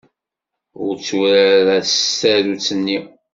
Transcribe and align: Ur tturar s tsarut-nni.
Ur 0.83 0.93
tturar 1.05 1.81
s 1.85 1.93
tsarut-nni. 1.95 2.99